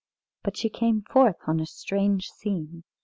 [0.41, 2.83] But she came forth on a strange scene.